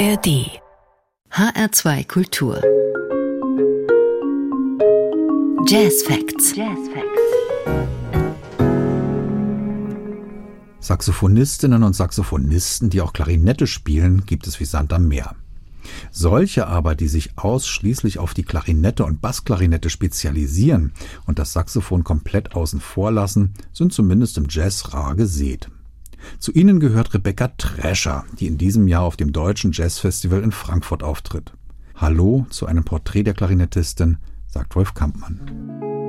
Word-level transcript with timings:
ARD 0.00 0.48
HR2 1.30 2.08
Kultur 2.08 2.54
Jazz 5.66 6.02
Facts. 6.04 6.56
Jazz 6.56 6.78
Facts. 6.94 7.20
Saxophonistinnen 10.80 11.82
und 11.82 11.94
Saxophonisten, 11.94 12.88
die 12.88 13.02
auch 13.02 13.12
Klarinette 13.12 13.66
spielen, 13.66 14.24
gibt 14.24 14.46
es 14.46 14.58
wie 14.58 14.64
Sand 14.64 14.94
am 14.94 15.06
Meer. 15.06 15.36
Solche 16.10 16.66
aber, 16.66 16.94
die 16.94 17.08
sich 17.08 17.36
ausschließlich 17.36 18.18
auf 18.18 18.32
die 18.32 18.44
Klarinette 18.44 19.04
und 19.04 19.20
Bassklarinette 19.20 19.90
spezialisieren 19.90 20.94
und 21.26 21.38
das 21.38 21.52
Saxophon 21.52 22.04
komplett 22.04 22.54
außen 22.54 22.80
vor 22.80 23.12
lassen, 23.12 23.52
sind 23.74 23.92
zumindest 23.92 24.38
im 24.38 24.46
Jazz 24.48 24.94
rar 24.94 25.14
gesät. 25.14 25.68
Zu 26.38 26.52
ihnen 26.52 26.80
gehört 26.80 27.12
Rebecca 27.14 27.48
Trescher, 27.48 28.24
die 28.38 28.46
in 28.46 28.58
diesem 28.58 28.88
Jahr 28.88 29.02
auf 29.02 29.16
dem 29.16 29.32
Deutschen 29.32 29.72
Jazzfestival 29.72 30.42
in 30.42 30.52
Frankfurt 30.52 31.02
auftritt. 31.02 31.52
Hallo 31.94 32.46
zu 32.50 32.66
einem 32.66 32.84
Porträt 32.84 33.24
der 33.24 33.34
Klarinettistin, 33.34 34.18
sagt 34.46 34.74
Wolf 34.74 34.94
Kampmann. 34.94 35.99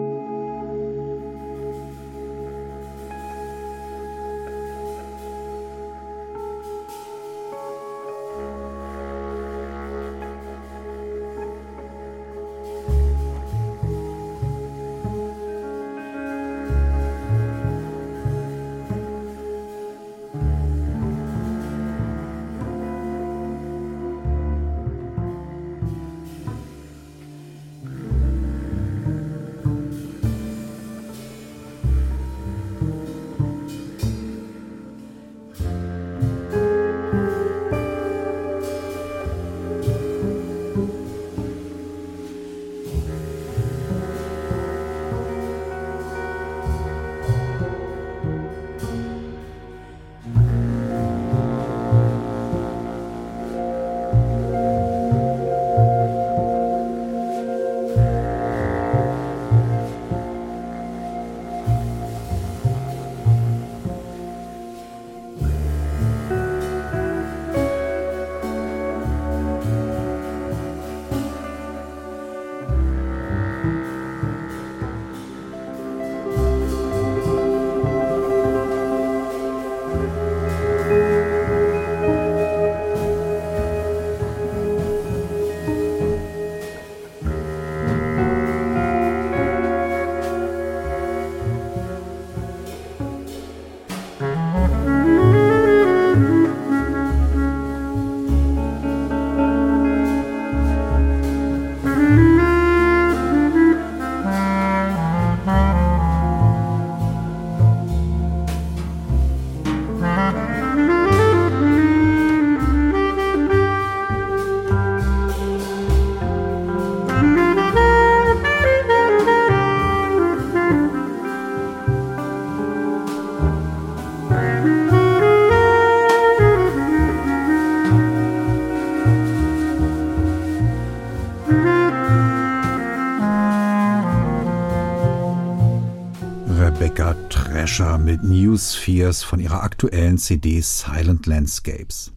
New 138.18 138.58
Spheres 138.58 139.24
von 139.24 139.40
ihrer 139.40 139.64
aktuellen 139.64 140.18
CD 140.18 140.62
Silent 140.62 141.26
Landscapes. 141.26 142.12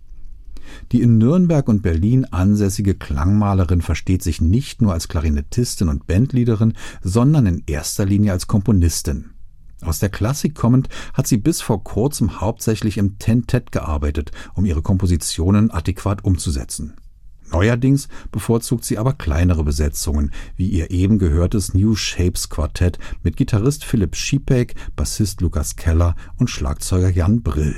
Die 0.93 1.03
in 1.03 1.19
Nürnberg 1.19 1.69
und 1.69 1.82
Berlin 1.82 2.25
ansässige 2.25 2.94
Klangmalerin 2.94 3.82
versteht 3.82 4.22
sich 4.22 4.41
nicht 4.41 4.82
nur 4.82 4.93
als 4.93 5.09
Klarinettistin 5.09 5.88
und 5.88 6.06
Bandleaderin, 6.06 6.75
sondern 7.03 7.47
in 7.47 7.62
erster 7.66 8.05
Linie 8.05 8.32
als 8.32 8.47
Komponistin. 8.47 9.31
Aus 9.82 9.99
der 9.99 10.09
Klassik 10.09 10.55
kommend 10.55 10.88
hat 11.12 11.27
sie 11.27 11.37
bis 11.37 11.60
vor 11.60 11.84
kurzem 11.84 12.41
hauptsächlich 12.41 12.97
im 12.97 13.19
Tentet 13.19 13.71
gearbeitet, 13.71 14.32
um 14.55 14.65
ihre 14.65 14.82
Kompositionen 14.82 15.71
adäquat 15.71 16.25
umzusetzen. 16.25 16.94
Neuerdings 17.54 18.09
bevorzugt 18.32 18.84
sie 18.84 18.98
aber 18.98 19.12
kleinere 19.12 19.62
Besetzungen, 19.62 20.32
wie 20.56 20.66
ihr 20.66 20.91
eben 20.91 21.20
gehörtes 21.20 21.72
New 21.72 21.94
Shapes 21.94 22.50
Quartett 22.50 22.98
mit 23.22 23.37
Gitarrist 23.37 23.84
Philipp 23.84 24.16
Schiepeck, 24.16 24.75
Bassist 24.97 25.41
Lukas 25.41 25.76
Keller 25.76 26.16
und 26.37 26.50
Schlagzeuger 26.50 27.10
Jan 27.10 27.43
Brill. 27.43 27.76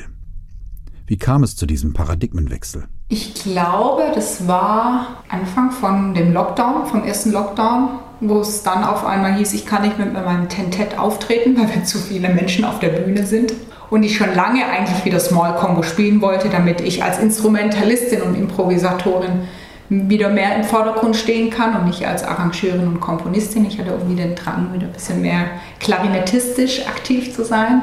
Wie 1.06 1.18
kam 1.18 1.42
es 1.42 1.56
zu 1.56 1.66
diesem 1.66 1.92
Paradigmenwechsel? 1.92 2.84
Ich 3.08 3.34
glaube, 3.34 4.12
das 4.14 4.48
war 4.48 5.22
Anfang 5.28 5.70
von 5.70 6.14
dem 6.14 6.32
Lockdown, 6.32 6.86
vom 6.86 7.04
ersten 7.04 7.32
Lockdown, 7.32 7.98
wo 8.20 8.40
es 8.40 8.62
dann 8.62 8.82
auf 8.82 9.04
einmal 9.04 9.34
hieß, 9.34 9.52
ich 9.52 9.66
kann 9.66 9.82
nicht 9.82 9.98
mit 9.98 10.10
meinem 10.14 10.48
Tentett 10.48 10.98
auftreten, 10.98 11.54
weil 11.58 11.68
wir 11.74 11.84
zu 11.84 11.98
viele 11.98 12.30
Menschen 12.30 12.64
auf 12.64 12.78
der 12.78 12.88
Bühne 12.88 13.26
sind. 13.26 13.52
Und 13.90 14.02
ich 14.02 14.16
schon 14.16 14.34
lange 14.34 14.64
eigentlich 14.66 15.04
wieder 15.04 15.20
Small 15.20 15.54
Combo 15.56 15.82
spielen 15.82 16.22
wollte, 16.22 16.48
damit 16.48 16.80
ich 16.80 17.04
als 17.04 17.18
Instrumentalistin 17.18 18.22
und 18.22 18.34
Improvisatorin 18.34 19.46
wieder 19.88 20.28
mehr 20.28 20.56
im 20.56 20.64
Vordergrund 20.64 21.16
stehen 21.16 21.50
kann 21.50 21.76
und 21.76 21.86
nicht 21.86 22.06
als 22.06 22.24
Arrangeurin 22.24 22.86
und 22.86 23.00
Komponistin. 23.00 23.64
Ich 23.66 23.78
hatte 23.78 23.90
irgendwie 23.90 24.16
den 24.16 24.34
Drang, 24.34 24.72
wieder 24.72 24.86
ein 24.86 24.92
bisschen 24.92 25.22
mehr 25.22 25.44
klarinettistisch 25.80 26.86
aktiv 26.86 27.34
zu 27.34 27.44
sein. 27.44 27.82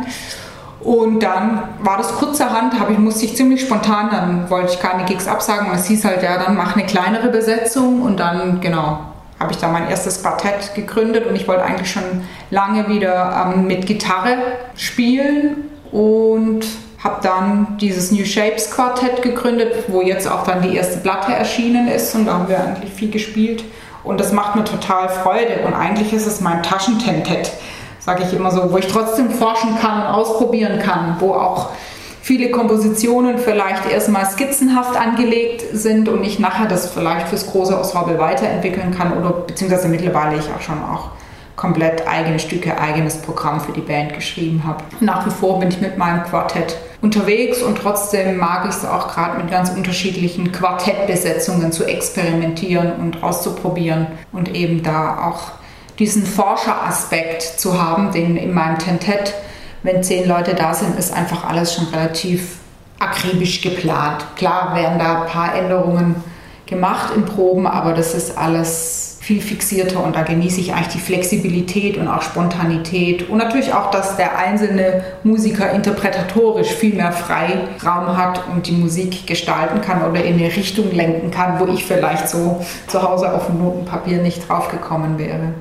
Und 0.82 1.24
dann 1.24 1.64
war 1.82 1.98
das 1.98 2.14
kurzerhand, 2.16 2.74
ich, 2.92 2.98
musste 2.98 3.26
ich 3.26 3.38
ziemlich 3.38 3.62
spontan, 3.62 4.10
dann 4.12 4.50
wollte 4.50 4.74
ich 4.74 4.80
keine 4.80 5.06
Gigs 5.06 5.28
absagen. 5.28 5.72
Es 5.74 5.86
hieß 5.86 6.04
halt, 6.04 6.24
ja, 6.24 6.38
dann 6.38 6.58
mach 6.58 6.76
eine 6.76 6.86
kleinere 6.86 7.30
Besetzung 7.30 8.02
und 8.02 8.20
dann, 8.20 8.60
genau, 8.60 9.00
habe 9.40 9.52
ich 9.52 9.58
da 9.58 9.70
mein 9.70 9.90
erstes 9.90 10.22
Quartett 10.22 10.76
gegründet 10.76 11.26
und 11.26 11.36
ich 11.36 11.48
wollte 11.48 11.64
eigentlich 11.64 11.92
schon 11.92 12.04
lange 12.50 12.90
wieder 12.90 13.54
ähm, 13.56 13.66
mit 13.66 13.86
Gitarre 13.86 14.38
spielen 14.76 15.70
und 15.92 16.66
habe 17.04 17.20
dann 17.22 17.78
dieses 17.82 18.12
New 18.12 18.26
Shapes 18.26 18.72
Quartett 18.72 19.22
gegründet, 19.22 19.74
wo 19.90 20.02
jetzt 20.02 20.28
auch 20.30 20.46
dann 20.46 20.62
die 20.62 20.76
erste 20.76 21.00
Platte 21.00 21.34
erschienen 21.34 21.88
ist 21.90 22.16
und 22.16 22.26
da 22.26 22.34
haben 22.34 22.48
wir 22.48 22.60
eigentlich 22.60 22.94
viel 22.94 23.12
gespielt 23.12 23.64
und 24.04 24.20
das 24.20 24.32
macht 24.32 24.56
mir 24.56 24.64
total 24.64 25.10
Freude 25.10 25.66
und 25.66 25.74
eigentlich 25.74 26.14
ist 26.14 26.26
es 26.26 26.40
mein 26.40 26.64
Taschententett, 26.64 27.52
sage 28.00 28.24
ich 28.24 28.34
immer 28.34 28.52
so, 28.52 28.72
wo 28.72 28.78
ich 28.78 28.88
trotzdem 28.88 29.30
forschen 29.32 29.78
kann 29.80 30.02
und 30.02 30.08
ausprobieren 30.08 30.80
kann, 30.80 31.18
wo 31.20 31.34
auch 31.34 31.72
viele 32.22 32.52
Kompositionen 32.52 33.38
vielleicht 33.38 33.92
erstmal 33.92 34.26
skizzenhaft 34.26 34.96
angelegt 34.96 35.64
sind 35.74 36.08
und 36.08 36.24
ich 36.24 36.40
nachher 36.40 36.68
das 36.68 36.90
vielleicht 36.90 37.28
fürs 37.28 37.52
große 37.52 37.76
Ensemble 37.76 38.18
weiterentwickeln 38.18 38.96
kann 38.98 39.18
oder 39.18 39.32
beziehungsweise 39.32 39.90
mittlerweile 39.90 40.38
ich 40.38 40.46
auch 40.50 40.62
schon 40.62 40.82
auch 40.82 41.10
komplett 41.58 42.08
eigene 42.08 42.40
Stücke, 42.40 42.80
eigenes 42.80 43.18
Programm 43.18 43.60
für 43.60 43.74
die 43.74 43.82
Band 43.82 44.14
geschrieben 44.14 44.64
habe. 44.66 44.84
Nach 45.02 45.26
wie 45.26 45.32
vor 45.32 45.60
bin 45.60 45.70
ich 45.70 45.82
mit 45.82 45.98
meinem 45.98 46.24
Quartett 46.24 46.78
unterwegs 47.04 47.62
und 47.62 47.78
trotzdem 47.78 48.38
mag 48.38 48.64
ich 48.64 48.76
es 48.76 48.86
auch 48.86 49.14
gerade 49.14 49.38
mit 49.38 49.52
ganz 49.52 49.70
unterschiedlichen 49.70 50.54
Quartettbesetzungen 50.54 51.74
zu 51.74 51.84
experimentieren 51.84 52.94
und 52.94 53.22
auszuprobieren 53.22 54.08
und 54.32 54.56
eben 54.56 54.84
da 54.84 55.28
auch 55.28 55.52
diesen 56.00 56.26
Forscheraspekt 56.26 57.42
zu 57.42 57.80
haben, 57.80 58.14
den 58.14 58.38
in 58.38 58.54
meinem 58.54 58.80
Tentett, 58.80 59.34
wenn 59.84 60.02
zehn 60.02 60.28
Leute 60.28 60.56
da 60.56 60.74
sind, 60.74 60.98
ist 60.98 61.14
einfach 61.14 61.44
alles 61.44 61.74
schon 61.74 61.88
relativ 61.88 62.56
akribisch 63.00 63.62
geplant. 63.62 64.26
Klar 64.38 64.74
werden 64.74 64.98
da 64.98 65.24
ein 65.24 65.28
paar 65.28 65.54
Änderungen 65.56 66.16
gemacht 66.66 67.14
in 67.14 67.26
Proben, 67.26 67.68
aber 67.68 67.92
das 67.94 68.14
ist 68.14 68.38
alles 68.38 69.13
viel 69.24 69.40
fixierter 69.40 70.04
und 70.04 70.18
da 70.18 70.24
genieße 70.24 70.60
ich 70.60 70.74
eigentlich 70.74 70.96
die 70.96 71.00
Flexibilität 71.00 71.96
und 71.96 72.10
auch 72.10 72.22
Spontanität 72.22 73.30
und 73.30 73.38
natürlich 73.38 73.74
auch, 73.74 73.90
dass 73.90 74.18
der 74.18 74.38
einzelne 74.38 75.02
Musiker 75.24 75.72
interpretatorisch 75.72 76.68
viel 76.68 76.94
mehr 76.94 77.14
Freiraum 77.14 78.18
hat 78.18 78.42
und 78.54 78.68
die 78.68 78.74
Musik 78.74 79.26
gestalten 79.26 79.80
kann 79.80 80.04
oder 80.04 80.22
in 80.22 80.34
eine 80.34 80.54
Richtung 80.54 80.92
lenken 80.92 81.32
kann, 81.32 81.58
wo 81.58 81.72
ich 81.72 81.86
vielleicht 81.86 82.28
so 82.28 82.66
zu 82.88 83.02
Hause 83.02 83.34
auf 83.34 83.46
dem 83.46 83.64
Notenpapier 83.64 84.22
nicht 84.22 84.50
drauf 84.50 84.68
gekommen 84.68 85.18
wäre. 85.18 85.54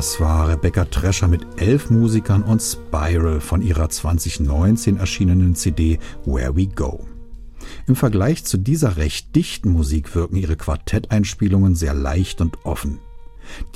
Das 0.00 0.18
war 0.18 0.48
Rebecca 0.48 0.86
Trescher 0.86 1.28
mit 1.28 1.46
elf 1.58 1.90
Musikern 1.90 2.42
und 2.42 2.62
Spiral 2.62 3.38
von 3.38 3.60
ihrer 3.60 3.90
2019 3.90 4.96
erschienenen 4.96 5.54
CD 5.54 5.98
Where 6.24 6.56
We 6.56 6.68
Go. 6.68 7.06
Im 7.86 7.96
Vergleich 7.96 8.46
zu 8.46 8.56
dieser 8.56 8.96
recht 8.96 9.36
dichten 9.36 9.68
Musik 9.68 10.14
wirken 10.14 10.36
ihre 10.36 10.56
Quartetteinspielungen 10.56 11.74
sehr 11.74 11.92
leicht 11.92 12.40
und 12.40 12.64
offen. 12.64 12.98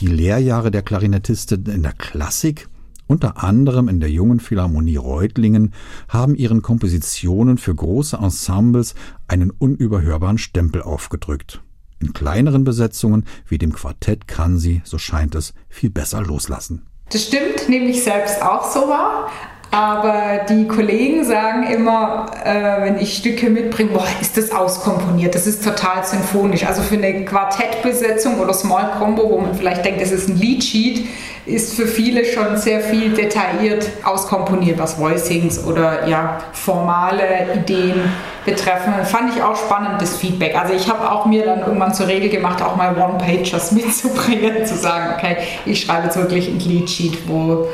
Die 0.00 0.06
Lehrjahre 0.06 0.70
der 0.70 0.80
Klarinettistin 0.80 1.66
in 1.66 1.82
der 1.82 1.92
Klassik, 1.92 2.70
unter 3.06 3.44
anderem 3.44 3.90
in 3.90 4.00
der 4.00 4.10
Jungen 4.10 4.40
Philharmonie 4.40 4.96
Reutlingen, 4.96 5.74
haben 6.08 6.36
ihren 6.36 6.62
Kompositionen 6.62 7.58
für 7.58 7.74
große 7.74 8.16
Ensembles 8.16 8.94
einen 9.28 9.50
unüberhörbaren 9.50 10.38
Stempel 10.38 10.80
aufgedrückt. 10.80 11.62
In 12.00 12.12
kleineren 12.12 12.64
Besetzungen 12.64 13.24
wie 13.48 13.58
dem 13.58 13.72
Quartett 13.72 14.28
kann 14.28 14.58
sie, 14.58 14.82
so 14.84 14.98
scheint 14.98 15.34
es, 15.34 15.54
viel 15.68 15.90
besser 15.90 16.22
loslassen. 16.22 16.86
Das 17.10 17.24
stimmt, 17.24 17.68
nehme 17.68 17.86
ich 17.86 18.02
selbst 18.02 18.42
auch 18.42 18.70
so 18.70 18.88
wahr. 18.88 19.30
Aber 19.70 20.44
die 20.48 20.68
Kollegen 20.68 21.24
sagen 21.24 21.64
immer, 21.64 22.26
äh, 22.44 22.82
wenn 22.82 22.98
ich 22.98 23.16
Stücke 23.16 23.50
mitbringe, 23.50 23.90
boah, 23.90 24.06
ist 24.20 24.36
das 24.36 24.52
auskomponiert, 24.52 25.34
das 25.34 25.48
ist 25.48 25.64
total 25.64 26.04
symphonisch. 26.04 26.64
Also 26.64 26.80
für 26.82 26.94
eine 26.94 27.24
Quartettbesetzung 27.24 28.38
oder 28.38 28.54
Small 28.54 28.92
Combo, 28.98 29.28
wo 29.28 29.40
man 29.40 29.52
vielleicht 29.54 29.84
denkt, 29.84 30.00
das 30.00 30.12
ist 30.12 30.28
ein 30.28 30.38
Leadsheet, 30.38 31.08
ist 31.46 31.74
für 31.74 31.86
viele 31.86 32.24
schon 32.24 32.56
sehr 32.56 32.80
viel 32.80 33.10
detailliert 33.10 33.88
auskomponiert, 34.02 34.78
was 34.78 34.98
Voicings 34.98 35.62
oder 35.64 36.08
ja, 36.08 36.38
formale 36.52 37.48
Ideen 37.54 38.00
betreffen. 38.44 38.92
Fand 39.04 39.34
ich 39.34 39.42
auch 39.42 39.56
spannend, 39.56 40.00
das 40.00 40.16
Feedback. 40.16 40.56
Also 40.58 40.74
ich 40.74 40.88
habe 40.88 41.10
auch 41.10 41.26
mir 41.26 41.44
dann 41.44 41.60
irgendwann 41.60 41.92
zur 41.92 42.06
Regel 42.06 42.30
gemacht, 42.30 42.62
auch 42.62 42.76
mal 42.76 42.96
One-Pagers 42.96 43.72
mitzubringen, 43.72 44.64
zu 44.64 44.76
sagen, 44.76 45.14
okay, 45.16 45.36
ich 45.66 45.82
schreibe 45.82 46.04
jetzt 46.04 46.16
wirklich 46.16 46.48
ein 46.48 46.60
Leadsheet, 46.60 47.28
wo 47.28 47.66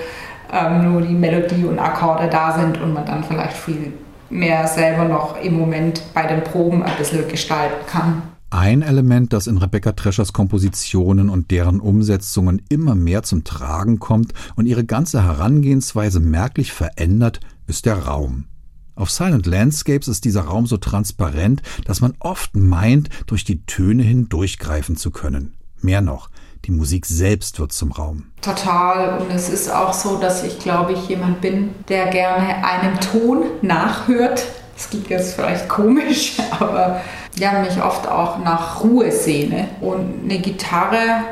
ähm, 0.53 0.93
nur 0.93 1.03
die 1.03 1.15
Melodie 1.15 1.65
und 1.65 1.79
Akkorde 1.79 2.29
da 2.29 2.53
sind 2.53 2.81
und 2.81 2.93
man 2.93 3.07
dann 3.07 3.23
vielleicht 3.23 3.57
viel 3.57 3.93
mehr 4.31 4.67
selber 4.67 5.05
noch 5.05 5.41
im 5.43 5.59
Moment 5.59 6.03
bei 6.15 6.25
den 6.25 6.43
Proben 6.43 6.83
ein 6.83 6.97
bisschen 6.99 7.29
gestalten 7.29 7.87
kann. 7.87 8.30
Ein 8.53 8.83
Element, 8.83 9.33
das 9.33 9.47
in 9.47 9.59
Rebecca 9.59 9.93
Treschers 9.93 10.33
Kompositionen 10.33 11.31
und 11.31 11.53
deren 11.53 11.79
Umsetzungen 11.79 12.61
immer 12.69 12.97
mehr 12.97 13.23
zum 13.23 13.45
Tragen 13.45 14.01
kommt 14.01 14.33
und 14.57 14.67
ihre 14.67 14.85
ganze 14.85 15.23
Herangehensweise 15.23 16.19
merklich 16.19 16.73
verändert, 16.73 17.39
ist 17.69 17.87
der 17.87 18.07
Raum. 18.07 18.47
Auf 18.97 19.09
Silent 19.09 19.47
Landscapes 19.47 20.09
ist 20.09 20.25
dieser 20.25 20.43
Raum 20.43 20.67
so 20.67 20.79
transparent, 20.79 21.63
dass 21.85 22.01
man 22.01 22.15
oft 22.19 22.57
meint, 22.57 23.09
durch 23.27 23.45
die 23.45 23.65
Töne 23.67 24.03
hindurchgreifen 24.03 24.97
zu 24.97 25.13
können. 25.13 25.55
Mehr 25.81 26.01
noch, 26.01 26.29
die 26.65 26.73
Musik 26.73 27.07
selbst 27.07 27.61
wird 27.61 27.73
zum 27.73 27.93
Raum. 27.93 28.33
Total. 28.43 29.21
Und 29.21 29.31
es 29.31 29.49
ist 29.49 29.73
auch 29.73 29.93
so, 29.93 30.19
dass 30.19 30.43
ich, 30.43 30.59
glaube 30.59 30.93
ich, 30.95 31.09
jemand 31.09 31.41
bin, 31.41 31.71
der 31.89 32.09
gerne 32.09 32.65
einem 32.65 32.99
Ton 32.99 33.45
nachhört. 33.63 34.45
Das 34.75 34.91
klingt 34.91 35.09
jetzt 35.09 35.35
vielleicht 35.35 35.69
komisch, 35.69 36.37
aber 36.59 37.01
ja, 37.37 37.53
mich 37.61 37.83
oft 37.83 38.09
auch 38.09 38.39
nach 38.39 38.83
Ruhe 38.83 39.13
sehne. 39.13 39.69
Und 39.81 40.25
eine 40.25 40.39
Gitarre 40.39 41.25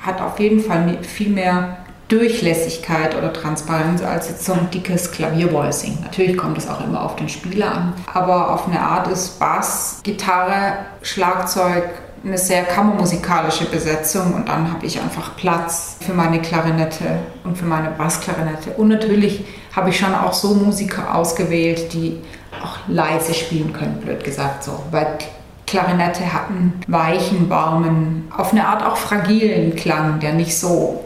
hat 0.00 0.20
auf 0.20 0.38
jeden 0.38 0.60
Fall 0.60 0.98
viel 1.02 1.30
mehr 1.30 1.78
Durchlässigkeit 2.08 3.16
oder 3.16 3.32
Transparenz 3.32 4.02
als 4.02 4.28
jetzt 4.28 4.44
so 4.44 4.52
ein 4.52 4.70
dickes 4.70 5.10
Klaviervoicing. 5.10 5.98
Natürlich 6.02 6.36
kommt 6.36 6.58
es 6.58 6.68
auch 6.68 6.84
immer 6.84 7.02
auf 7.02 7.16
den 7.16 7.28
Spieler 7.28 7.74
an, 7.74 7.92
aber 8.12 8.52
auf 8.52 8.66
eine 8.68 8.80
Art 8.80 9.08
ist 9.08 9.38
Bass, 9.38 10.00
Gitarre, 10.02 10.74
Schlagzeug 11.02 11.84
eine 12.24 12.38
sehr 12.38 12.64
kammermusikalische 12.64 13.66
Besetzung 13.66 14.34
und 14.34 14.48
dann 14.48 14.72
habe 14.72 14.86
ich 14.86 14.98
einfach 15.00 15.36
Platz 15.36 15.96
für 16.00 16.14
meine 16.14 16.40
Klarinette 16.40 17.18
und 17.44 17.58
für 17.58 17.66
meine 17.66 17.90
Bassklarinette. 17.90 18.70
Und 18.70 18.88
natürlich 18.88 19.44
habe 19.76 19.90
ich 19.90 19.98
schon 19.98 20.14
auch 20.14 20.32
so 20.32 20.54
Musiker 20.54 21.14
ausgewählt, 21.14 21.92
die 21.92 22.18
auch 22.62 22.78
leise 22.88 23.34
spielen 23.34 23.72
können, 23.72 24.00
blöd 24.00 24.24
gesagt 24.24 24.64
so. 24.64 24.82
Weil 24.90 25.18
Klarinette 25.66 26.32
hat 26.32 26.48
einen 26.48 26.80
weichen, 26.86 27.50
warmen, 27.50 28.32
auf 28.34 28.52
eine 28.52 28.66
Art 28.66 28.84
auch 28.86 28.96
fragilen 28.96 29.76
Klang, 29.76 30.20
der 30.20 30.32
nicht 30.32 30.58
so 30.58 31.04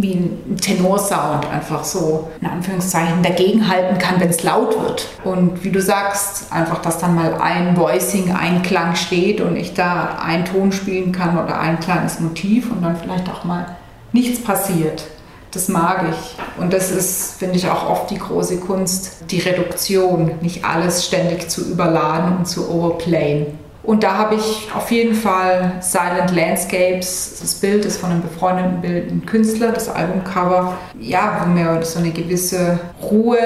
wie 0.00 0.14
ein 0.14 0.56
Tenorsound 0.60 1.46
einfach 1.50 1.84
so 1.84 2.28
in 2.40 2.46
Anführungszeichen 2.46 3.22
dagegenhalten 3.22 3.98
kann, 3.98 4.20
wenn 4.20 4.30
es 4.30 4.42
laut 4.42 4.80
wird. 4.80 5.08
Und 5.24 5.64
wie 5.64 5.70
du 5.70 5.82
sagst, 5.82 6.52
einfach, 6.52 6.80
dass 6.80 6.98
dann 6.98 7.14
mal 7.14 7.34
ein 7.34 7.76
Voicing, 7.76 8.32
ein 8.32 8.62
Klang 8.62 8.94
steht 8.94 9.40
und 9.40 9.56
ich 9.56 9.74
da 9.74 10.18
einen 10.22 10.44
Ton 10.44 10.72
spielen 10.72 11.12
kann 11.12 11.36
oder 11.36 11.58
ein 11.58 11.80
kleines 11.80 12.20
Motiv 12.20 12.70
und 12.70 12.82
dann 12.82 12.96
vielleicht 12.96 13.28
auch 13.28 13.44
mal 13.44 13.76
nichts 14.12 14.42
passiert. 14.42 15.04
Das 15.50 15.68
mag 15.68 16.04
ich. 16.10 16.62
Und 16.62 16.72
das 16.72 16.90
ist, 16.90 17.38
finde 17.38 17.56
ich, 17.56 17.68
auch 17.68 17.88
oft 17.88 18.10
die 18.10 18.18
große 18.18 18.58
Kunst, 18.58 19.24
die 19.30 19.40
Reduktion, 19.40 20.32
nicht 20.42 20.64
alles 20.64 21.06
ständig 21.06 21.50
zu 21.50 21.62
überladen 21.62 22.38
und 22.38 22.46
zu 22.46 22.70
overplayen. 22.70 23.46
Und 23.88 24.02
da 24.02 24.18
habe 24.18 24.34
ich 24.34 24.68
auf 24.76 24.90
jeden 24.90 25.14
Fall 25.14 25.76
Silent 25.80 26.36
Landscapes. 26.36 27.38
Das 27.40 27.54
Bild 27.54 27.86
ist 27.86 27.96
von 27.96 28.10
einem 28.10 28.20
befreundeten 28.20 28.82
bildenden 28.82 29.24
Künstler, 29.24 29.72
das 29.72 29.88
Albumcover. 29.88 30.76
Ja, 31.00 31.40
wo 31.40 31.48
mir 31.48 31.82
so 31.82 31.98
eine 31.98 32.10
gewisse 32.10 32.78
Ruhe 33.02 33.38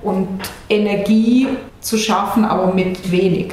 und 0.00 0.28
Energie 0.70 1.46
zu 1.82 1.98
schaffen, 1.98 2.46
aber 2.46 2.72
mit 2.72 3.12
wenig. 3.12 3.52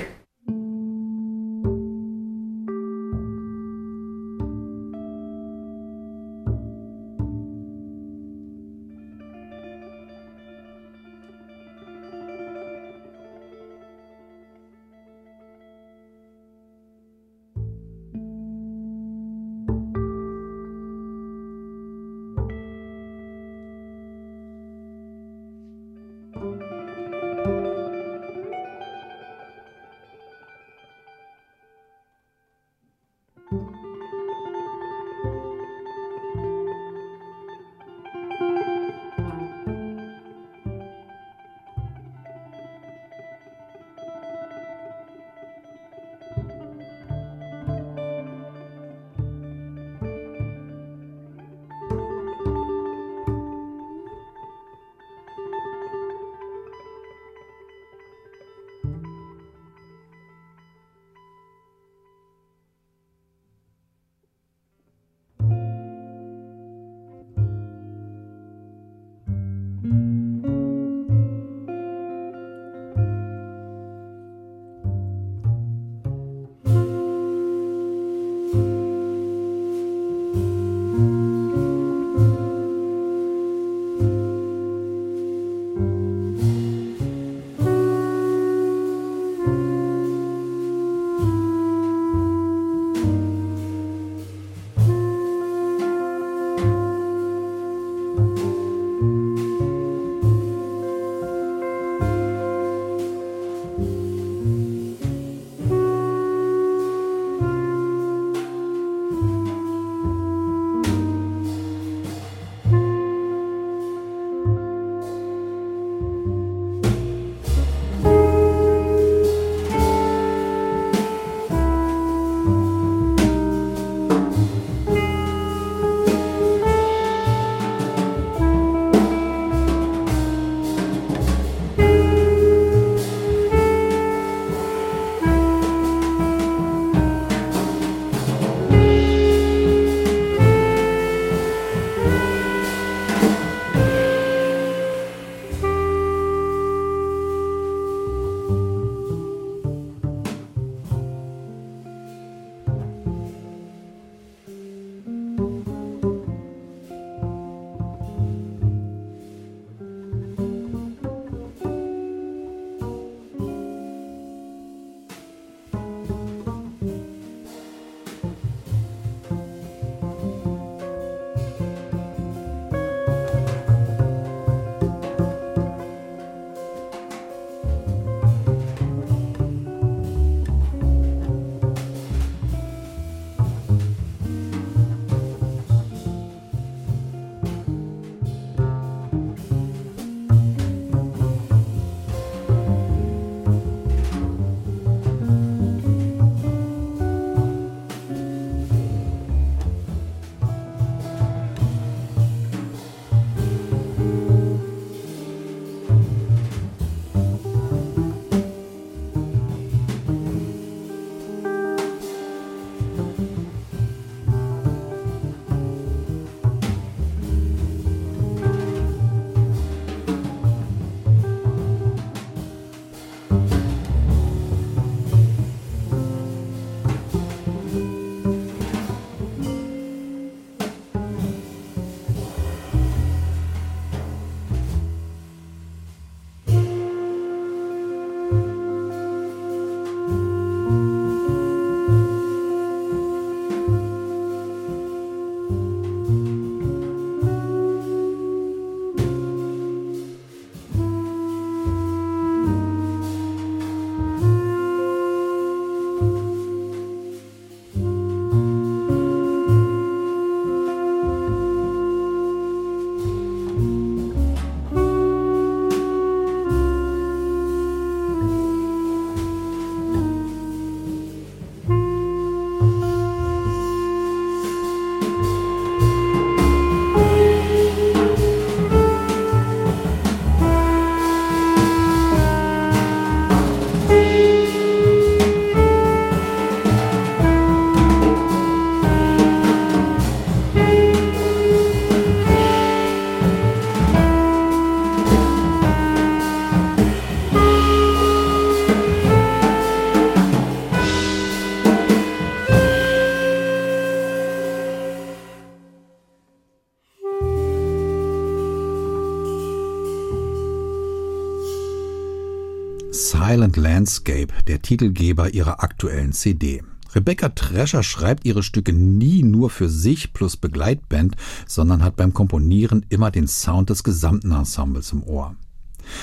Silent 313.01 313.55
Landscape, 313.55 314.27
der 314.47 314.61
Titelgeber 314.61 315.33
ihrer 315.33 315.63
aktuellen 315.63 316.11
CD. 316.11 316.61
Rebecca 316.93 317.29
Trescher 317.29 317.81
schreibt 317.81 318.25
ihre 318.25 318.43
Stücke 318.43 318.73
nie 318.73 319.23
nur 319.23 319.49
für 319.49 319.69
sich 319.69 320.11
plus 320.11 320.35
Begleitband, 320.35 321.15
sondern 321.47 321.81
hat 321.81 321.95
beim 321.95 322.13
Komponieren 322.13 322.85
immer 322.89 323.09
den 323.09 323.29
Sound 323.29 323.69
des 323.69 323.85
gesamten 323.85 324.33
Ensembles 324.33 324.91
im 324.91 325.03
Ohr. 325.03 325.33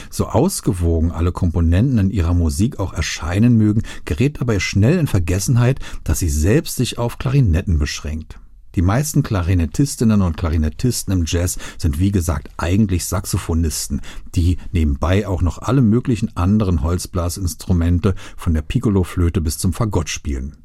So 0.08 0.26
ausgewogen 0.26 1.10
alle 1.12 1.32
Komponenten 1.32 1.98
in 1.98 2.10
ihrer 2.10 2.32
Musik 2.32 2.78
auch 2.78 2.94
erscheinen 2.94 3.58
mögen, 3.58 3.82
gerät 4.06 4.40
dabei 4.40 4.58
schnell 4.58 4.98
in 4.98 5.06
Vergessenheit, 5.06 5.80
dass 6.02 6.20
sie 6.20 6.30
selbst 6.30 6.76
sich 6.76 6.96
auf 6.96 7.18
Klarinetten 7.18 7.78
beschränkt. 7.78 8.40
Die 8.76 8.82
meisten 8.82 9.22
Klarinettistinnen 9.22 10.20
und 10.20 10.36
Klarinettisten 10.36 11.10
im 11.14 11.24
Jazz 11.26 11.56
sind 11.78 11.98
wie 11.98 12.12
gesagt 12.12 12.50
eigentlich 12.58 13.06
Saxophonisten, 13.06 14.02
die 14.34 14.58
nebenbei 14.70 15.26
auch 15.26 15.40
noch 15.40 15.62
alle 15.62 15.80
möglichen 15.80 16.36
anderen 16.36 16.82
Holzblasinstrumente 16.82 18.14
von 18.36 18.52
der 18.52 18.60
Piccoloflöte 18.60 19.40
bis 19.40 19.56
zum 19.56 19.72
Fagott 19.72 20.10
spielen. 20.10 20.58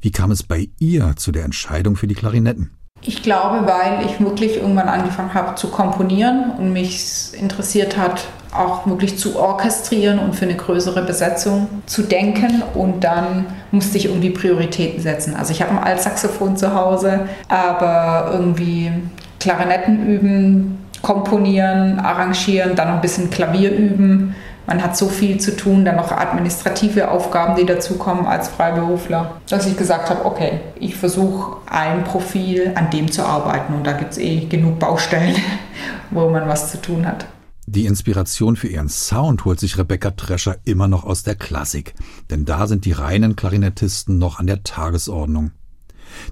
Wie 0.00 0.10
kam 0.10 0.32
es 0.32 0.42
bei 0.42 0.70
ihr 0.80 1.14
zu 1.14 1.30
der 1.30 1.44
Entscheidung 1.44 1.94
für 1.94 2.08
die 2.08 2.16
Klarinetten? 2.16 2.70
Ich 3.00 3.22
glaube, 3.22 3.64
weil 3.64 4.06
ich 4.06 4.18
wirklich 4.18 4.56
irgendwann 4.56 4.88
angefangen 4.88 5.32
habe 5.32 5.54
zu 5.54 5.68
komponieren 5.68 6.50
und 6.58 6.72
mich 6.72 7.32
interessiert 7.34 7.96
hat, 7.96 8.26
auch 8.52 8.86
wirklich 8.86 9.18
zu 9.18 9.38
orchestrieren 9.38 10.18
und 10.18 10.34
für 10.34 10.44
eine 10.44 10.54
größere 10.54 11.02
Besetzung 11.02 11.68
zu 11.86 12.02
denken. 12.02 12.62
Und 12.74 13.02
dann 13.04 13.46
musste 13.70 13.98
ich 13.98 14.06
irgendwie 14.06 14.30
Prioritäten 14.30 15.00
setzen. 15.00 15.34
Also 15.34 15.52
ich 15.52 15.62
habe 15.62 15.72
ein 15.72 15.78
Altsaxophon 15.78 16.56
zu 16.56 16.74
Hause, 16.74 17.20
aber 17.48 18.30
irgendwie 18.32 18.92
Klarinetten 19.40 20.06
üben, 20.06 20.78
komponieren, 21.00 21.98
arrangieren, 21.98 22.76
dann 22.76 22.88
noch 22.88 22.94
ein 22.96 23.00
bisschen 23.00 23.30
Klavier 23.30 23.72
üben. 23.72 24.34
Man 24.66 24.82
hat 24.82 24.96
so 24.96 25.08
viel 25.08 25.38
zu 25.40 25.56
tun, 25.56 25.84
dann 25.84 25.96
noch 25.96 26.12
administrative 26.12 27.10
Aufgaben, 27.10 27.56
die 27.56 27.66
dazukommen 27.66 28.26
als 28.26 28.48
Freiberufler, 28.48 29.32
dass 29.48 29.66
ich 29.66 29.76
gesagt 29.76 30.08
habe, 30.08 30.24
okay, 30.24 30.60
ich 30.78 30.94
versuche 30.94 31.56
ein 31.68 32.04
Profil, 32.04 32.70
an 32.76 32.88
dem 32.90 33.10
zu 33.10 33.24
arbeiten 33.24 33.74
und 33.74 33.84
da 33.84 33.92
gibt 33.92 34.12
es 34.12 34.18
eh 34.18 34.46
genug 34.46 34.78
Baustellen, 34.78 35.34
wo 36.10 36.28
man 36.28 36.48
was 36.48 36.70
zu 36.70 36.80
tun 36.80 37.06
hat. 37.06 37.26
Die 37.66 37.86
Inspiration 37.86 38.56
für 38.56 38.66
ihren 38.66 38.88
Sound 38.88 39.44
holt 39.44 39.60
sich 39.60 39.78
Rebecca 39.78 40.10
Trescher 40.10 40.56
immer 40.64 40.88
noch 40.88 41.04
aus 41.04 41.22
der 41.22 41.36
Klassik, 41.36 41.94
denn 42.28 42.44
da 42.44 42.66
sind 42.66 42.84
die 42.84 42.92
reinen 42.92 43.36
Klarinettisten 43.36 44.18
noch 44.18 44.40
an 44.40 44.48
der 44.48 44.64
Tagesordnung. 44.64 45.52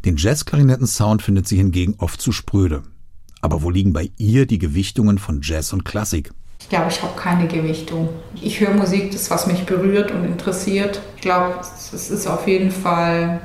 Den 0.05 0.17
Jazz-Klarinetten-Sound 0.17 1.23
findet 1.23 1.47
sie 1.47 1.57
hingegen 1.57 1.95
oft 1.99 2.21
zu 2.21 2.33
spröde. 2.33 2.83
Aber 3.41 3.63
wo 3.63 3.71
liegen 3.71 3.93
bei 3.93 4.11
ihr 4.19 4.47
die 4.47 4.59
Gewichtungen 4.59 5.19
von 5.19 5.41
Jazz 5.43 5.73
und 5.73 5.85
Klassik? 5.85 6.33
Ich 6.59 6.69
glaube, 6.69 6.91
ich 6.91 7.01
habe 7.01 7.17
keine 7.17 7.49
Gewichtung. 7.49 8.09
Ich 8.41 8.61
höre 8.61 8.75
Musik, 8.75 9.13
das 9.13 9.31
was 9.31 9.47
mich 9.47 9.65
berührt 9.65 10.11
und 10.11 10.25
interessiert. 10.25 11.01
Ich 11.17 11.23
glaube, 11.23 11.61
es 11.61 12.11
ist 12.11 12.27
auf 12.27 12.47
jeden 12.47 12.71
Fall 12.71 13.41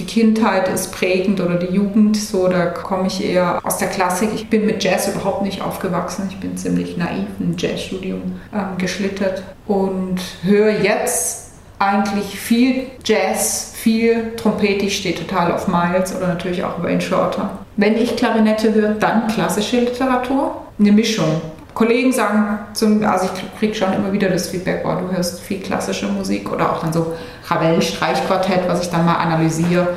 die 0.00 0.06
Kindheit 0.06 0.68
ist 0.68 0.92
prägend 0.92 1.40
oder 1.40 1.56
die 1.56 1.74
Jugend, 1.74 2.16
so 2.16 2.48
da 2.48 2.66
komme 2.66 3.06
ich 3.06 3.22
eher 3.24 3.60
aus 3.64 3.76
der 3.76 3.88
Klassik. 3.88 4.30
Ich 4.34 4.48
bin 4.48 4.64
mit 4.64 4.82
Jazz 4.82 5.08
überhaupt 5.08 5.42
nicht 5.42 5.60
aufgewachsen. 5.60 6.26
Ich 6.30 6.40
bin 6.40 6.56
ziemlich 6.56 6.96
naiv 6.96 7.26
im 7.38 7.54
Jazzstudium 7.56 8.40
ähm, 8.52 8.78
geschlittert 8.78 9.42
und 9.66 10.18
höre 10.42 10.70
jetzt 10.80 11.50
eigentlich 11.78 12.38
viel 12.38 12.86
Jazz, 13.04 13.72
viel 13.74 14.34
Trompete. 14.36 14.86
Ich 14.86 14.96
stehe 14.96 15.14
total 15.14 15.52
auf 15.52 15.68
Miles 15.68 16.16
oder 16.16 16.28
natürlich 16.28 16.64
auch 16.64 16.82
Wayne 16.82 17.00
Shorter. 17.00 17.58
Wenn 17.76 17.96
ich 17.96 18.16
Klarinette 18.16 18.72
höre, 18.72 18.94
dann 18.94 19.28
klassische 19.28 19.80
Literatur. 19.80 20.62
Eine 20.78 20.92
Mischung. 20.92 21.40
Kollegen 21.80 22.12
sagen, 22.12 22.58
zum, 22.74 23.02
also 23.06 23.24
ich 23.24 23.58
kriege 23.58 23.74
schon 23.74 23.90
immer 23.94 24.12
wieder 24.12 24.28
das 24.28 24.48
Feedback, 24.48 24.82
boah, 24.82 24.96
du 24.96 25.16
hörst 25.16 25.40
viel 25.40 25.60
klassische 25.60 26.08
Musik 26.08 26.52
oder 26.52 26.70
auch 26.70 26.82
dann 26.82 26.92
so 26.92 27.14
Ravel 27.48 27.80
Streichquartett, 27.80 28.68
was 28.68 28.82
ich 28.82 28.90
dann 28.90 29.06
mal 29.06 29.14
analysiere. 29.14 29.88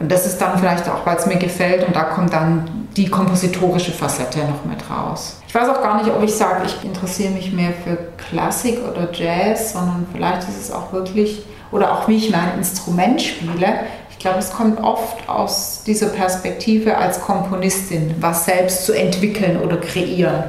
Und 0.00 0.10
das 0.10 0.26
ist 0.26 0.40
dann 0.40 0.58
vielleicht 0.58 0.88
auch, 0.88 1.06
weil 1.06 1.16
es 1.16 1.26
mir 1.26 1.36
gefällt 1.36 1.86
und 1.86 1.94
da 1.94 2.02
kommt 2.02 2.32
dann 2.32 2.88
die 2.96 3.08
kompositorische 3.08 3.92
Facette 3.92 4.40
noch 4.40 4.64
mit 4.64 4.82
raus. 4.90 5.40
Ich 5.46 5.54
weiß 5.54 5.68
auch 5.68 5.80
gar 5.80 6.02
nicht, 6.02 6.12
ob 6.12 6.24
ich 6.24 6.34
sage, 6.34 6.62
ich 6.66 6.84
interessiere 6.84 7.30
mich 7.30 7.52
mehr 7.52 7.70
für 7.84 7.98
Klassik 8.28 8.80
oder 8.90 9.08
Jazz, 9.12 9.74
sondern 9.74 10.08
vielleicht 10.12 10.42
ist 10.48 10.60
es 10.60 10.72
auch 10.72 10.92
wirklich, 10.92 11.46
oder 11.70 11.92
auch 11.92 12.08
wie 12.08 12.16
ich 12.16 12.32
mein 12.32 12.58
Instrument 12.58 13.22
spiele. 13.22 13.68
Ich 14.10 14.18
glaube, 14.18 14.40
es 14.40 14.50
kommt 14.50 14.82
oft 14.82 15.28
aus 15.28 15.84
dieser 15.86 16.08
Perspektive 16.08 16.98
als 16.98 17.20
Komponistin, 17.20 18.16
was 18.18 18.46
selbst 18.46 18.84
zu 18.84 18.92
entwickeln 18.92 19.60
oder 19.62 19.76
kreieren. 19.76 20.42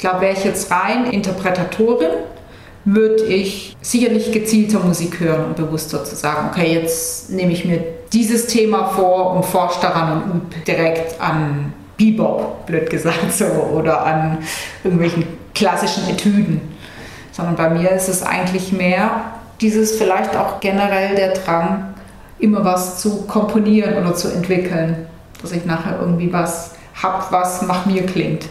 Ich 0.00 0.08
glaube, 0.08 0.22
wäre 0.22 0.32
ich 0.32 0.44
jetzt 0.44 0.70
rein 0.70 1.10
Interpretatorin, 1.10 2.08
würde 2.86 3.22
ich 3.24 3.76
sicherlich 3.82 4.32
gezielter 4.32 4.78
Musik 4.78 5.20
hören 5.20 5.44
und 5.44 5.56
bewusster 5.56 6.02
zu 6.04 6.16
sagen, 6.16 6.48
okay, 6.50 6.72
jetzt 6.72 7.28
nehme 7.28 7.52
ich 7.52 7.66
mir 7.66 7.84
dieses 8.10 8.46
Thema 8.46 8.86
vor 8.86 9.32
und 9.36 9.44
forsche 9.44 9.78
daran 9.82 10.22
und 10.22 10.30
übe 10.30 10.64
direkt 10.66 11.20
an 11.20 11.74
Bebop, 11.98 12.64
blöd 12.64 12.88
gesagt 12.88 13.30
so, 13.30 13.44
oder 13.44 14.06
an 14.06 14.38
irgendwelchen 14.84 15.24
klassischen 15.54 16.08
Etüden. 16.08 16.62
Sondern 17.30 17.56
bei 17.56 17.68
mir 17.68 17.90
ist 17.90 18.08
es 18.08 18.22
eigentlich 18.22 18.72
mehr 18.72 19.34
dieses 19.60 19.98
vielleicht 19.98 20.34
auch 20.34 20.60
generell 20.60 21.14
der 21.14 21.34
Drang, 21.34 21.92
immer 22.38 22.64
was 22.64 23.02
zu 23.02 23.26
komponieren 23.26 23.98
oder 24.02 24.14
zu 24.14 24.28
entwickeln, 24.28 25.08
dass 25.42 25.52
ich 25.52 25.66
nachher 25.66 25.98
irgendwie 26.00 26.32
was 26.32 26.70
habe, 26.94 27.22
was 27.28 27.60
nach 27.60 27.84
mir 27.84 28.06
klingt. 28.06 28.48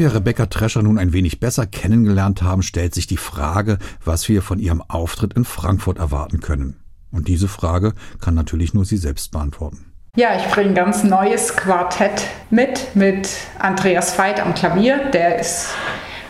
Wir 0.00 0.14
Rebecca 0.14 0.46
Trescher 0.46 0.82
nun 0.82 0.98
ein 0.98 1.12
wenig 1.12 1.40
besser 1.40 1.66
kennengelernt 1.66 2.42
haben, 2.42 2.62
stellt 2.62 2.94
sich 2.94 3.06
die 3.06 3.18
Frage, 3.18 3.78
was 4.02 4.28
wir 4.28 4.40
von 4.40 4.58
ihrem 4.58 4.82
Auftritt 4.88 5.34
in 5.34 5.44
Frankfurt 5.44 5.98
erwarten 5.98 6.40
können. 6.40 6.76
Und 7.12 7.28
diese 7.28 7.48
Frage 7.48 7.92
kann 8.20 8.34
natürlich 8.34 8.72
nur 8.72 8.86
sie 8.86 8.96
selbst 8.96 9.30
beantworten. 9.30 9.92
Ja, 10.16 10.30
ich 10.36 10.44
bringe 10.52 10.70
ein 10.70 10.74
ganz 10.74 11.04
neues 11.04 11.54
Quartett 11.54 12.22
mit, 12.48 12.96
mit 12.96 13.28
Andreas 13.58 14.18
Veit 14.18 14.40
am 14.40 14.54
Klavier. 14.54 15.10
Der 15.12 15.38
ist 15.38 15.68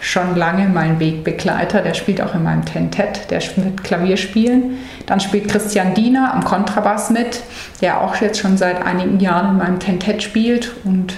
schon 0.00 0.34
lange 0.34 0.68
mein 0.68 0.98
Wegbegleiter. 0.98 1.82
Der 1.82 1.94
spielt 1.94 2.20
auch 2.20 2.34
in 2.34 2.42
meinem 2.42 2.64
Tentett, 2.64 3.30
der 3.30 3.40
wird 3.56 3.84
Klavier 3.84 4.16
spielen. 4.16 4.78
Dann 5.06 5.20
spielt 5.20 5.48
Christian 5.48 5.94
Diener 5.94 6.34
am 6.34 6.44
Kontrabass 6.44 7.10
mit, 7.10 7.42
der 7.80 8.00
auch 8.00 8.16
jetzt 8.16 8.40
schon 8.40 8.56
seit 8.56 8.82
einigen 8.84 9.20
Jahren 9.20 9.50
in 9.50 9.58
meinem 9.58 9.78
Tentett 9.78 10.22
spielt 10.22 10.74
und 10.84 11.14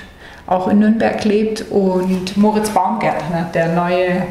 auch 0.52 0.68
in 0.68 0.78
Nürnberg 0.78 1.24
lebt. 1.24 1.64
Und 1.70 2.36
Moritz 2.36 2.70
Baumgärtner, 2.70 3.50
der 3.54 3.68
neue 3.68 4.22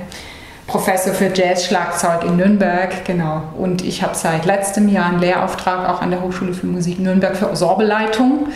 Professor 0.68 1.14
für 1.14 1.32
Jazz-Schlagzeug 1.34 2.24
in 2.24 2.38
Nürnberg, 2.38 3.04
genau. 3.04 3.44
Und 3.58 3.84
ich 3.84 4.04
habe 4.04 4.16
seit 4.16 4.46
letztem 4.46 4.88
Jahr 4.88 5.08
einen 5.08 5.20
Lehrauftrag 5.20 5.90
auch 5.90 6.02
an 6.02 6.12
der 6.12 6.22
Hochschule 6.22 6.54
für 6.54 6.68
Musik 6.68 7.00
Nürnberg 7.00 7.36
für 7.36 7.50
Ensemble-Leitung. 7.50 8.48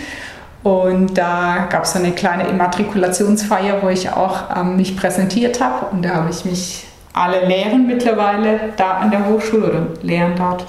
Und 0.63 1.17
da 1.17 1.67
gab 1.69 1.83
es 1.83 1.93
so 1.93 1.99
eine 1.99 2.11
kleine 2.11 2.47
Immatrikulationsfeier, 2.47 3.83
wo 3.83 3.89
ich 3.89 4.11
auch 4.11 4.55
ähm, 4.55 4.77
mich 4.77 4.95
präsentiert 4.95 5.61
habe. 5.61 5.87
Und 5.87 6.03
da 6.03 6.15
habe 6.15 6.29
ich 6.29 6.45
mich 6.45 6.87
alle 7.13 7.45
lehren 7.45 7.85
mittlerweile 7.85 8.59
da 8.77 8.97
an 8.97 9.11
der 9.11 9.27
Hochschule 9.27 9.67
oder 9.67 9.87
lehren 10.01 10.33
dort. 10.37 10.65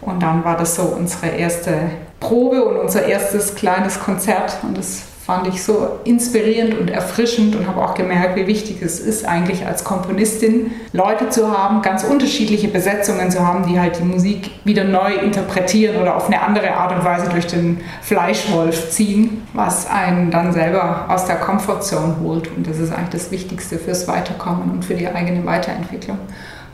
Und 0.00 0.22
dann 0.22 0.44
war 0.44 0.56
das 0.56 0.76
so 0.76 0.82
unsere 0.82 1.28
erste 1.28 1.90
Probe 2.20 2.64
und 2.64 2.76
unser 2.76 3.04
erstes 3.04 3.54
kleines 3.54 4.00
Konzert. 4.00 4.56
Und 4.62 4.78
das 4.78 5.02
fand 5.26 5.48
ich 5.48 5.64
so 5.64 5.98
inspirierend 6.04 6.78
und 6.78 6.88
erfrischend 6.88 7.56
und 7.56 7.66
habe 7.66 7.84
auch 7.84 7.94
gemerkt, 7.94 8.36
wie 8.36 8.46
wichtig 8.46 8.80
es 8.80 9.00
ist, 9.00 9.26
eigentlich 9.26 9.66
als 9.66 9.82
Komponistin 9.82 10.70
Leute 10.92 11.30
zu 11.30 11.50
haben, 11.50 11.82
ganz 11.82 12.04
unterschiedliche 12.04 12.68
Besetzungen 12.68 13.28
zu 13.32 13.44
haben, 13.44 13.66
die 13.66 13.80
halt 13.80 13.98
die 13.98 14.04
Musik 14.04 14.52
wieder 14.62 14.84
neu 14.84 15.14
interpretieren 15.14 16.00
oder 16.00 16.14
auf 16.14 16.26
eine 16.26 16.40
andere 16.40 16.74
Art 16.74 16.94
und 16.94 17.04
Weise 17.04 17.28
durch 17.28 17.48
den 17.48 17.80
Fleischwolf 18.02 18.90
ziehen, 18.90 19.42
was 19.52 19.90
einen 19.90 20.30
dann 20.30 20.52
selber 20.52 21.06
aus 21.08 21.24
der 21.24 21.36
Komfortzone 21.36 22.18
holt. 22.22 22.48
Und 22.56 22.68
das 22.68 22.78
ist 22.78 22.92
eigentlich 22.92 23.22
das 23.22 23.32
Wichtigste 23.32 23.78
fürs 23.78 24.06
Weiterkommen 24.06 24.70
und 24.70 24.84
für 24.84 24.94
die 24.94 25.08
eigene 25.08 25.44
Weiterentwicklung. 25.44 26.18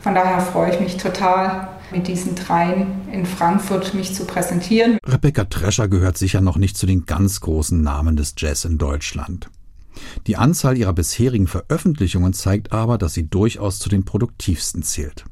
Von 0.01 0.13
daher 0.13 0.39
freue 0.39 0.69
ich 0.69 0.79
mich 0.79 0.97
total, 0.97 1.69
mit 1.93 2.07
diesen 2.07 2.35
dreien 2.35 2.87
in 3.11 3.25
Frankfurt 3.25 3.93
mich 3.93 4.13
zu 4.13 4.25
präsentieren. 4.25 4.97
Rebecca 5.05 5.45
Trescher 5.45 5.87
gehört 5.87 6.17
sicher 6.17 6.41
noch 6.41 6.57
nicht 6.57 6.75
zu 6.75 6.85
den 6.85 7.05
ganz 7.05 7.39
großen 7.39 7.81
Namen 7.81 8.15
des 8.15 8.33
Jazz 8.37 8.65
in 8.65 8.77
Deutschland. 8.77 9.49
Die 10.25 10.35
Anzahl 10.35 10.77
ihrer 10.77 10.93
bisherigen 10.93 11.47
Veröffentlichungen 11.47 12.33
zeigt 12.33 12.71
aber, 12.71 12.97
dass 12.97 13.13
sie 13.13 13.29
durchaus 13.29 13.77
zu 13.79 13.89
den 13.89 14.05
produktivsten 14.05 14.81
zählt. 14.81 15.23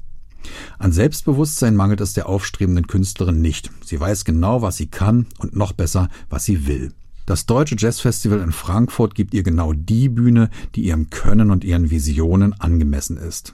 An 0.78 0.92
Selbstbewusstsein 0.92 1.76
mangelt 1.76 2.02
es 2.02 2.14
der 2.14 2.30
aufstrebenden 2.30 2.88
Künstlerin 2.88 3.42
nicht. 3.42 3.72
Sie 3.84 4.00
weiß 4.00 4.24
genau, 4.24 4.62
was 4.62 4.78
sie 4.78 4.88
kann 4.88 5.26
und 5.40 5.56
noch 5.56 5.74
besser, 5.74 6.10
was 6.30 6.46
sie 6.46 6.68
will. 6.68 6.92
Das 7.26 7.46
Deutsche 7.46 7.76
Jazzfestival 7.78 8.40
in 8.40 8.52
Frankfurt 8.52 9.16
gibt 9.16 9.34
ihr 9.34 9.44
genau 9.44 9.74
die 9.74 10.10
Bühne, 10.10 10.50
die 10.76 10.82
ihrem 10.82 11.10
Können 11.10 11.50
und 11.52 11.64
ihren 11.64 11.90
Visionen 11.90 12.54
angemessen 12.60 13.18
ist. 13.18 13.54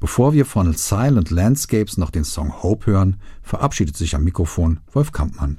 Bevor 0.00 0.32
wir 0.32 0.44
von 0.44 0.72
Silent 0.72 1.30
Landscapes 1.30 1.96
noch 1.96 2.10
den 2.10 2.24
Song 2.24 2.62
Hope 2.62 2.90
hören, 2.90 3.16
verabschiedet 3.42 3.96
sich 3.96 4.14
am 4.14 4.24
Mikrofon 4.24 4.80
Wolf 4.92 5.12
Kampmann. 5.12 5.58